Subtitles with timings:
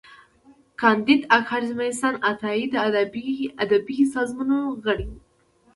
[0.81, 2.75] کانديد اکاډميسن عطايي د
[3.67, 5.15] ادبي سازمانونو غړی و.